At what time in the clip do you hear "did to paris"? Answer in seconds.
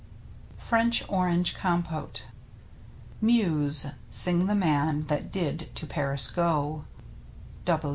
5.31-6.27